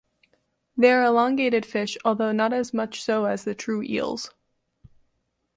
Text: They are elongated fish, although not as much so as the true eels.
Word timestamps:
They 0.75 0.91
are 0.93 1.03
elongated 1.03 1.63
fish, 1.63 1.95
although 2.03 2.31
not 2.31 2.53
as 2.53 2.73
much 2.73 3.03
so 3.03 3.25
as 3.25 3.43
the 3.43 3.53
true 3.53 3.83
eels. 3.83 4.33